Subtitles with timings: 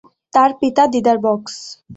[0.33, 1.55] তার পিতা দিদার বক্স।